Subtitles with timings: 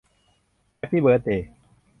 [0.77, 1.47] แฮปปี้เบิร์ดเดย์